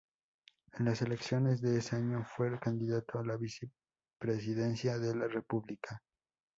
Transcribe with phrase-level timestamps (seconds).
[0.79, 6.01] En las elecciones de ese año fue candidato a la vicepresidencia de la república.